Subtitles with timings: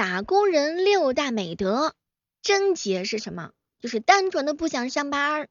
[0.00, 1.92] 打工人六大美德，
[2.40, 3.50] 贞洁是什么？
[3.82, 5.46] 就是单纯的不想上班。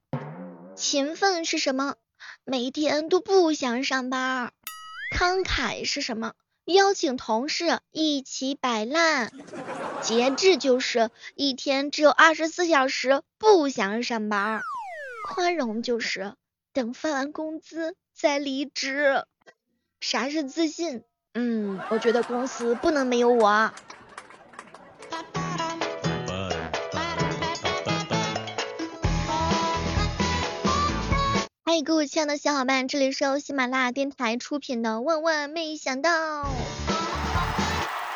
[0.74, 1.94] 勤奋是什么？
[2.42, 4.52] 每天都不想上班。
[5.16, 6.32] 慷慨是什么？
[6.64, 9.30] 邀请同事一起摆烂。
[10.02, 14.62] 节制就是一天只有二十四小时不想上班。
[15.28, 16.34] 宽容就是
[16.72, 19.24] 等发完工资再离职。
[20.00, 21.04] 啥是自信？
[21.34, 23.72] 嗯，我觉得公司不能没有我。
[31.72, 36.42] 嗨，各位亲爱的小伙伴，这里是由喜马拉雅电台出品的《万万没想到》。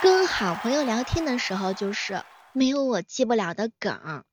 [0.03, 4.25] 跟好朋友聊天的时候，就是没有我接不了的梗；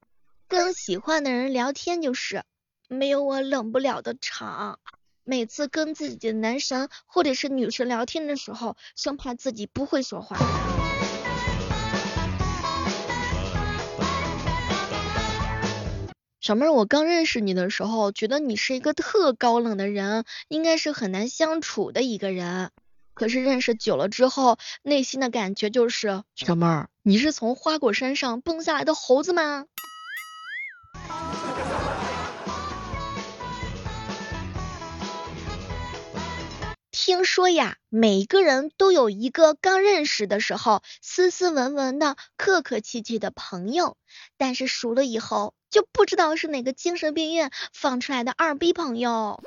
[0.47, 2.41] 跟喜欢的人聊天，就是
[2.87, 4.79] 没有我冷不了的场。
[5.23, 10.35] 每次跟自己的男神或者是女神聊天的时候，生怕自己不会说话。
[16.41, 22.71] 小妹儿，我刚认识你的时候，觉得你是一个特高冷的人，应该是很难相处的一个人。
[23.13, 29.67] 可是认识久了之后，内心的感觉就是，小妹儿，你是从花果山上蹦下来的猴子吗？
[36.89, 43.95] 听说呀，每个人都有一个刚认识的时候斯斯文文的、客客气气的朋友，
[44.37, 45.53] 但是熟了以后。
[45.71, 49.41] 就不知道是哪个精神病院放出来的二逼朋友，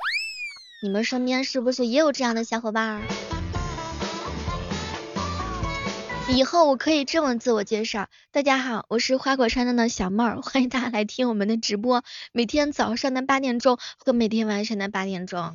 [0.81, 3.03] 你们身边是不是也有这样的小伙伴？
[6.27, 15.53] 以后我可以这么自我介绍：大家好，我是花果山的小妹儿，欢迎大家来听我们的直播，每天早上的八点钟和每天晚上的八点钟。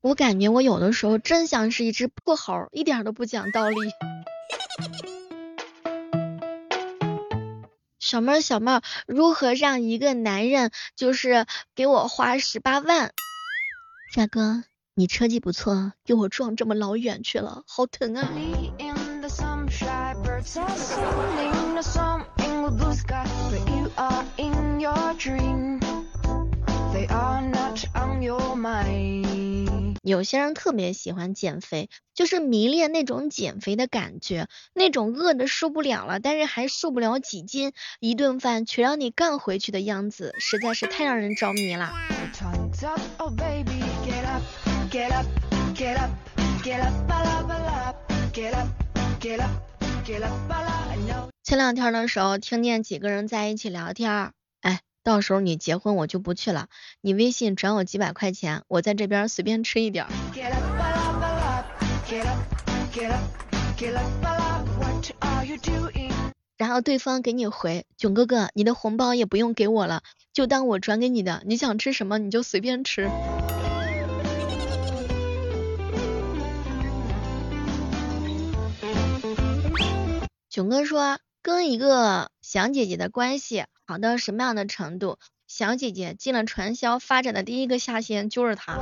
[0.00, 3.76] 我感觉我有的时候真像是一只破猴，一点都不讲道理。
[8.14, 13.10] 小妹儿，小妹儿，如何让一个男人就是给我花十八万？
[14.12, 14.62] 帅哥，
[14.94, 18.28] 你车技不错，给我撞这么老远去了，好疼啊！
[30.04, 41.90] 有些人特别喜欢减肥，就是迷恋那种减肥的感觉，那种饿的受不了了，但是还瘦不了几斤，一顿饭却让你干回去的样子，实在是太让人着迷了。
[51.42, 54.32] 前两天的时候，听见几个人在一起聊天，
[55.04, 56.68] 到时候你结婚我就不去了，
[57.02, 60.06] 你微信转我几百块钱，我在这边随便吃一点。
[66.56, 70.00] 然后对方给你回，囧哥哥，你的红包也不用给我了，
[70.32, 73.10] 就当我转给你的，你想吃什么你就随便吃。
[80.48, 83.66] 囧哥说，跟一个小姐姐的关系。
[83.86, 85.18] 好到什么样的程度？
[85.46, 88.78] 小姐姐进了传销，发展的第一个下线就是他。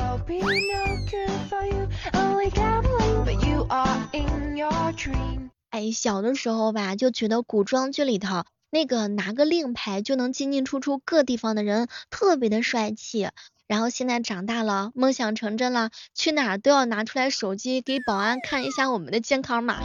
[5.71, 13.29] 哎，小的时候吧，就觉得古装剧里头那个拿个令牌就能进进出出各地方的人特别的帅气。
[13.67, 19.81] 然后现在长大了，梦想成真了，去哪儿都要拿出来手机给保安看一下我们的健康码。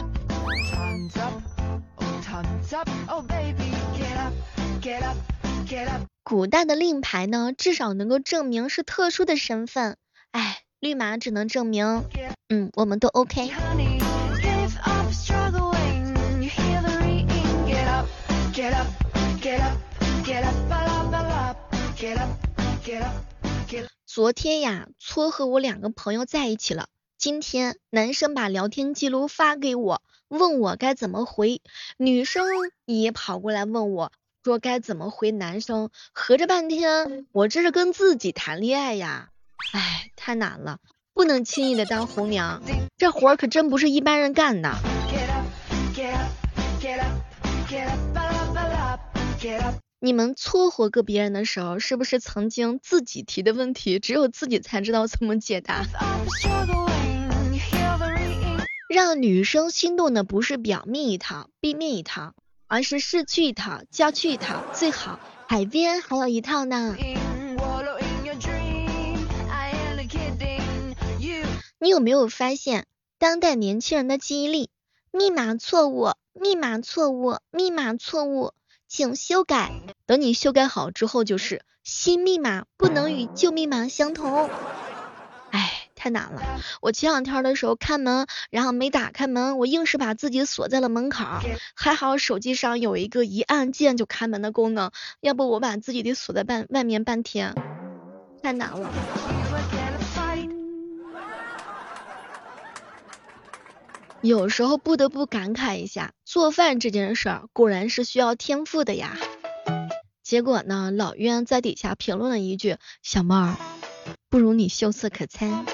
[6.22, 9.96] 古代的令牌呢，至少能够证明是特殊的身份。
[10.30, 12.04] 哎，绿码只能证明，
[12.48, 13.50] 嗯，我们都 OK。
[24.06, 26.88] 昨天呀，撮合我两个朋友在一起了。
[27.16, 31.62] 今天男生把聊天记录发给我，问我该怎么回，
[31.96, 32.46] 女生
[32.84, 34.12] 也跑过来问我。
[34.48, 35.90] 说该怎么回男生？
[36.14, 39.28] 合着半天，我这是跟自己谈恋爱呀！
[39.74, 40.78] 哎，太难了，
[41.12, 42.62] 不能轻易的当红娘，
[42.96, 44.74] 这活儿可真不是一般人干的。
[50.00, 55.84] 你们撮合个别人的时候，是不是曾经自己提的问题，只有自己才知道怎么解答？
[58.88, 62.32] 让女生心动的不是表面一套，背面一套。
[62.68, 66.96] 而是市区一套，郊区一套，最好海边还有一套呢。
[71.80, 72.86] 你有没有发现，
[73.18, 74.68] 当代年轻人的记忆力
[75.10, 78.52] 密码错误，密码错误，密码错误，
[78.86, 79.72] 请修改。
[80.04, 84.50] 等你修改好之后，就是新密码不能与旧密码相同。
[85.98, 86.40] 哎，太难了！
[86.80, 91.24] 我前两天的时候开门，然后没打开门，我硬是把自己锁在了门口。
[91.74, 97.54] 还好手机上有一个一按键就开门的功能，要不我把自己得锁在半外面半天，
[98.42, 98.90] 太难了。
[104.20, 109.16] 有时候不得不感慨一下，做饭这件事儿果然是需要天赋的呀。
[110.22, 113.56] 结果呢，老冤在底下评论了一句：“小妹儿，
[114.28, 115.64] 不如你秀色可餐。”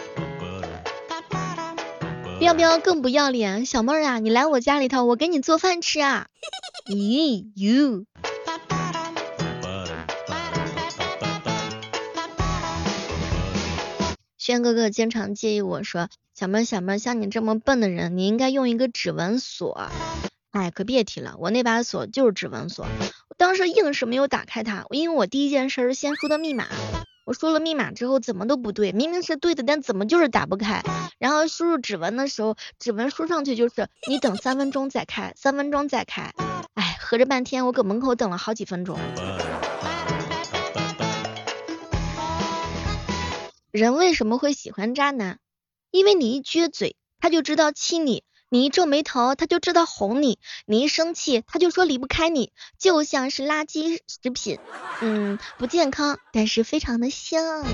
[2.44, 3.64] 要不要更不要脸？
[3.64, 6.26] 小妹儿啊，你来我家里头，我给你做饭吃啊。
[6.92, 8.04] 咦，you。
[14.36, 16.10] 轩哥哥经常建议我说。
[16.34, 19.88] 小妹儿小妹儿，像你这么笨的人，你应该用一个指纹锁。
[20.50, 22.84] 哎，可别提了，我那把锁就是指纹锁。
[23.30, 26.66] 我当时硬是没有打开它，因为我第一件事是先输的密码。
[27.24, 30.82] 我输了密码之后怎么都不对，明明是对的，但怎么就是打不开。
[31.18, 36.32] 然后输入指纹的时候，指纹输上去就是你等三分钟再开，三分钟再开。
[36.74, 38.98] 哎，合着半天我搁门口等了好几分钟。
[43.70, 45.38] 人为什么会喜欢渣男？
[45.90, 48.22] 因为你一撅嘴，他就知道亲你；
[48.54, 54.58] 你一皱眉头，他就知道哄你；你一生气，他就说离不开你，就像是垃圾食品，
[55.02, 57.66] 嗯，不健康，但是非常的香。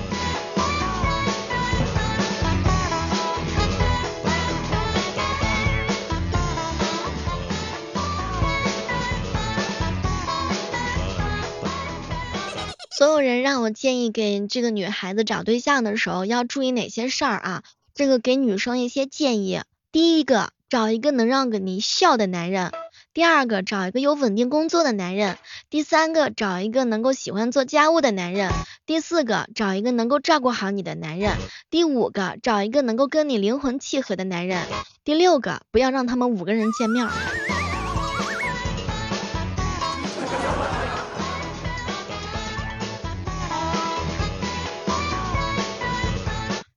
[12.91, 17.63] 所有人让我建议给这个女孩子找对象的时候要注意哪些事儿啊？
[17.93, 19.61] 这个给女生一些建议，
[19.93, 22.71] 第一个找一个能让个你笑的男人，
[23.13, 25.37] 第二个找一个有稳定工作的男人，
[25.69, 28.53] 第三个找一个能够喜欢做家务的男人，
[28.87, 31.35] 第四个找一个能够照顾好你的男人，
[31.71, 34.65] 第五个找一个能够跟你灵魂契合的男人，
[35.03, 37.05] 第六个不要让他们五个人见面。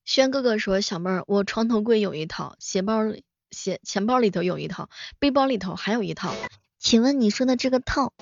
[0.04, 3.24] 轩哥哥说：“小妹儿，我床头柜有一套，鞋包里、
[3.54, 6.34] 鞋钱包里头有一套，背包里头还有一套。
[6.78, 8.12] 请问你说的这个套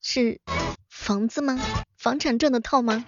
[0.00, 0.40] 是
[0.88, 1.60] 房子吗？
[1.98, 3.04] 房产证的套吗？”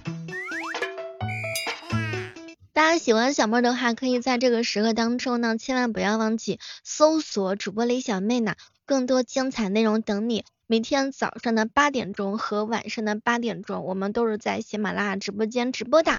[2.74, 8.54] 大家喜欢小妹的话，可以在这个时刻当中呢，千万不要忘记搜索主播李小妹呢，
[8.86, 10.44] 更多精彩内容等你。
[10.66, 16.18] 每天早上的八点钟和晚上的八点钟，我们都是在喜马拉雅直播间直播的。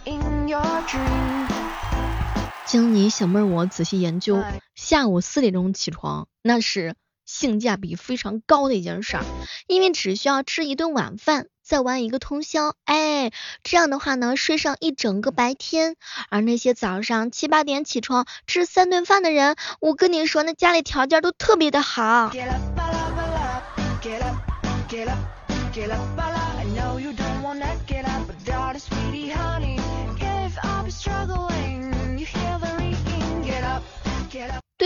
[2.74, 4.44] 经你小妹儿我仔细研究，
[4.74, 9.24] 下午四点钟起床，那是性价比非常高的一件事儿，
[9.68, 13.30] 因为只需要吃一顿晚饭，再玩一个通宵，哎，
[13.62, 15.98] 这样的话呢，睡上一整个白天。
[16.31, 22.31] 而那些早上七八点起床吃三顿饭的人，我跟你说，那家里条件都特别的好。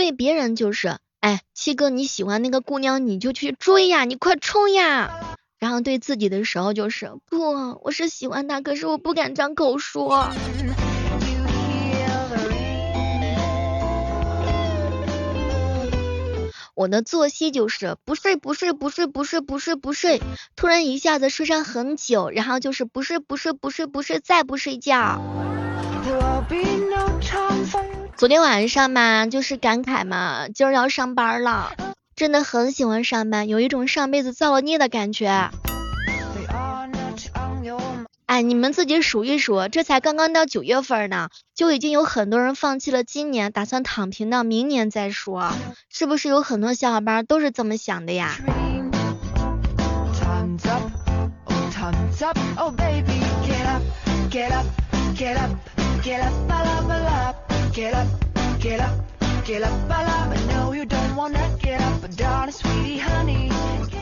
[0.08, 5.10] 对别人就是，哎，七哥你喜欢那个姑娘，你就去追呀，你快冲呀！
[5.58, 10.30] 然后对自己的时候就是，不，我是喜欢她，可是我不敢张口说。
[16.74, 20.22] 我的作息就是不睡不睡不睡不睡不睡不睡，
[20.56, 25.20] 突然一下子睡上很久，然后就是不睡不睡不睡不睡再不睡觉。
[28.18, 31.70] 昨天晚上嘛，就是感慨嘛，今儿要上班了，
[32.16, 35.50] 真的很喜欢上班，有一种上辈子造了孽的感觉。
[38.26, 45.52] 哎，你们自己数一数，这才刚刚到九月份呢，就已经有很多人放弃了今年，打算躺平到明年再说，
[45.88, 48.34] 是不是有很多小伙伴都是这么想的呀？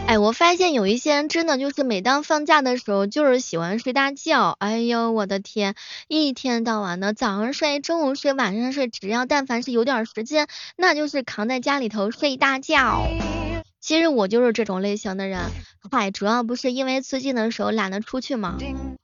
[0.07, 4.57] 哎，我发现有一些人真的就是每当放假的时候，就是喜欢睡大觉。
[4.61, 5.75] 哎呦，我的天，
[6.09, 13.07] 一天到晚的早上睡，中午睡，晚上睡，只要但凡是有点时间，那就是扛在家里头睡大觉。
[13.79, 15.41] 其实我就是这种类型的人。
[15.91, 18.57] 嗨，主要不是因为最近的时候懒得出去嘛。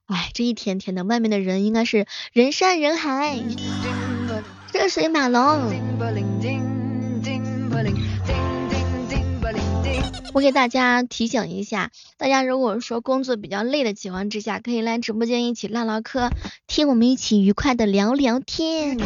[0.07, 3.39] 哎，这一天天的，外面的人应该是人山人海。
[4.73, 5.71] 车水马龙。
[10.33, 16.31] 我给大家提醒一下，大家如果说工作比较累的情况之下，可以来直播间一起唠唠嗑，
[16.67, 18.97] 听我们一起愉快的聊聊天。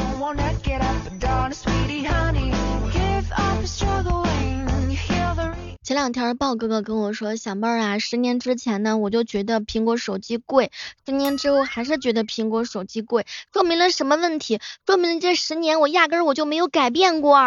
[5.87, 10.73] 前两天豹哥哥跟我说，小妹儿啊，十年之前呢，我就觉得苹果手机贵，
[11.07, 14.59] 十年之后还是觉得苹果手机贵，说明了什么问题？
[14.85, 17.39] 说明了这十年我压根我就没有改变过。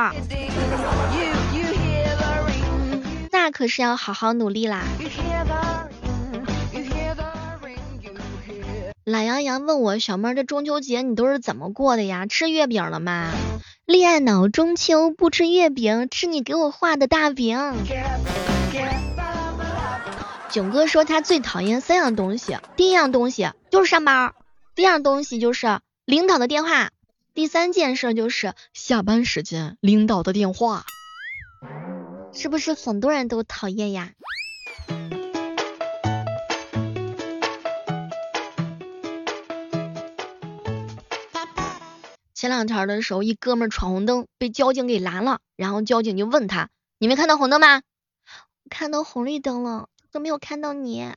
[3.30, 4.86] 那可是要好好努力啦。
[9.04, 12.26] 懒羊羊问我，小妹儿这中秋节你都是怎么过的呀？
[12.26, 13.34] 吃月饼了吗？
[13.90, 17.58] 恋爱脑中秋不吃月饼，吃你给我画的大饼。
[20.52, 24.36] 囧哥说他最讨厌三样东西，第一样东西就是上班，
[24.76, 26.92] 第二样东西就是领导的电话，
[27.34, 30.84] 第三件事就是下班时间领导的电话。
[32.32, 34.12] 是不是很多人都讨厌呀？
[42.40, 47.82] 前两天的时候，一哥们闯红灯被交警给拦了，然后交警就问他：“你没看到红灯吗
[48.72, 51.12] ？”“看到红绿灯了，都没有看到你。”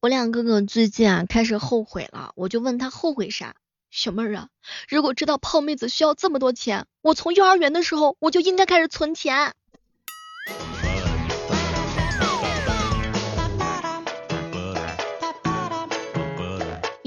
[0.00, 3.56] 我两哥哥最近啊开始后悔了，我就问他后悔啥？
[3.90, 4.48] 小妹儿啊，
[4.88, 9.52] 如果知道泡妹子需要这么多钱，我从幼儿园的时候我就应该开始存钱。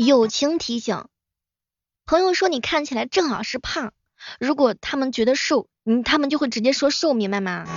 [0.06, 1.06] 友情提醒，
[2.06, 3.92] 朋友说你看起来正好是胖，
[4.40, 7.68] 如果他们觉得瘦，嗯，他们就会直接说瘦，明白吗？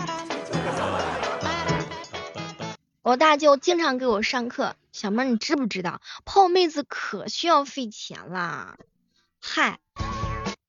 [3.03, 8.79] 我大舅经常给我上课，小妹你知不知道泡妹子可需要费钱啦？
[9.39, 9.79] 嗨，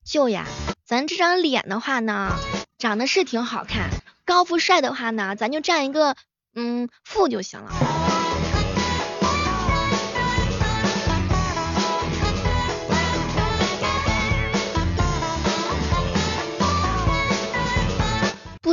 [0.03, 0.45] 舅呀，
[0.83, 2.35] 咱这张脸的话呢，
[2.77, 3.91] 长得是挺好看，
[4.25, 6.17] 高富帅的话呢，咱就占一个
[6.53, 7.71] 嗯富就行了。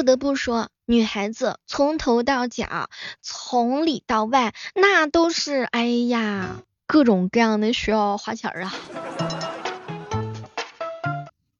[0.02, 2.88] 不得不说，女孩子从头到脚，
[3.21, 6.56] 从里到外，那都是哎呀，
[6.88, 8.75] 各种各样的需要花钱啊。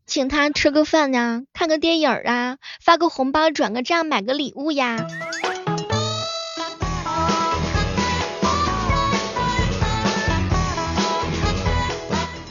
[0.07, 5.07] 请他吃个饭呀，看个电影啊，发个红包，转个账，买个礼物呀。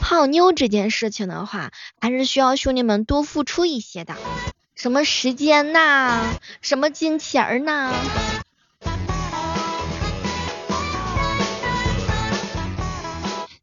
[0.00, 1.70] 泡妞这件事情的话，
[2.00, 4.14] 还是需要兄弟们多付出一些的。
[4.82, 6.24] 什么时间呐？
[6.60, 7.92] 什么金钱儿呐？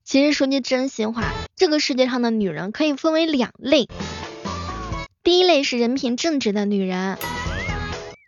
[0.06, 3.90] 其实说句真心话，这个世界上的女人可以分为两类。
[5.22, 7.18] 第一类是人品正直的女人，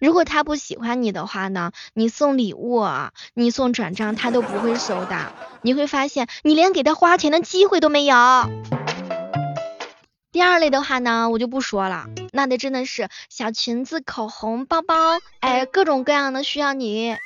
[0.02, 2.86] 如果她不喜欢你的话呢，你送礼物，
[3.34, 5.32] 你送转账，她都不会收的。
[5.62, 8.18] 你会发现，你连给她花钱的机会都没有。
[10.32, 14.96] 第二类的话呢，我就不说了，那得真的是小裙子、口红、包包，
[15.42, 17.18] 哎，各种各样的需要你。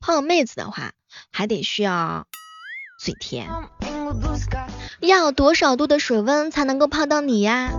[0.00, 0.92] 泡妹子的话，
[1.32, 2.26] 还得需要
[3.00, 3.48] 嘴甜。
[5.00, 7.72] 要多少度的水温才能够泡到你呀？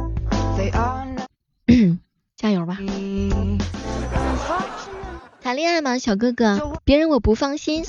[5.53, 6.79] 谈恋爱吗，小哥哥？
[6.83, 7.83] 别人我不放心。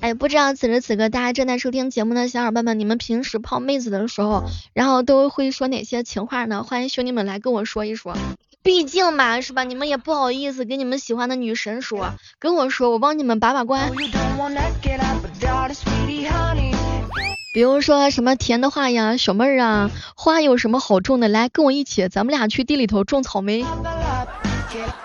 [0.00, 4.44] 哎，不知道此时此刻大家正在收听节目的小伙伴们，你们平时泡妹子的时候，
[4.74, 6.64] 然后都会说哪些情话呢？
[6.64, 8.14] 欢迎兄弟们来跟我说一说。
[8.62, 9.64] 毕竟嘛，是吧？
[9.64, 13.90] 你们也不好意思跟你们喜欢的女神说，跟我说，我帮你们把把关。
[17.54, 21.28] 比如说什么甜的话呀，小妹儿啊，花有什么好种的？
[21.28, 23.64] 来跟我一起，咱们俩去地里头种草莓。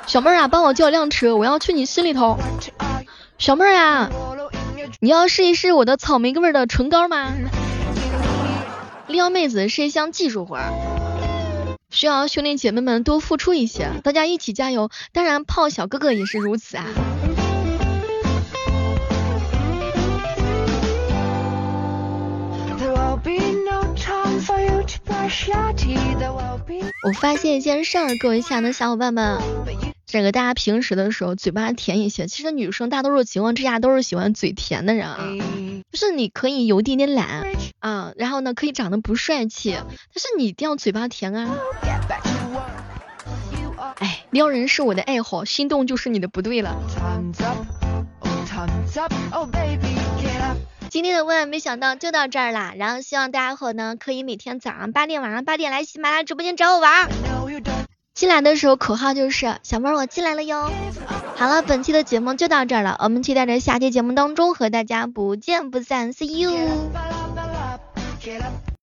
[0.06, 2.38] 小妹儿啊，帮我叫辆车，我要去你心里头。
[3.38, 4.10] 小妹儿啊，
[5.00, 7.28] 你要试一试我的草莓味儿的唇膏吗？
[9.08, 10.72] 撩妹子是一项技术活儿，
[11.90, 14.90] 需要兄弟姐妹们多付出一些，大家一起加油。
[15.14, 16.86] 当然，泡小哥哥也是如此啊。
[27.04, 29.40] 我发现一件事儿，各位亲爱的小伙伴们，
[30.06, 35.20] 这个大家平时的时候嘴巴甜一些，其实女生大多数情况之下都是喜欢嘴甜的人啊。
[35.92, 37.46] 就是你可以有一点点懒
[37.80, 41.56] 啊，然后呢可以长得不帅气，但是你一定要嘴巴甜啊。
[44.00, 46.76] 哎，撩人是我的爱好，心动就是你的不对了。
[50.90, 57.10] 今天的万万没想到就到这儿啦，然后希望大家伙呢可以每天早上八点、晚上八点来喜马拉雅直播间找我玩。
[58.14, 60.72] 进来的时候口号就是小妹儿我进来了哟。
[61.36, 66.58] 好了，本期的节目就到这儿了，我们期待着下期节目当中和大家不见不散，See you。